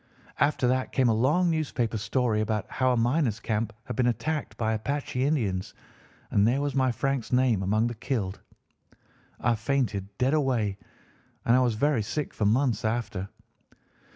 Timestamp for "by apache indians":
4.57-5.75